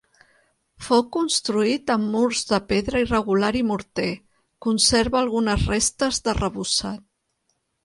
[0.85, 4.09] Fou construït amb murs de pedra irregular i morter,
[4.69, 7.09] conserva algunes restes d'arrebossat.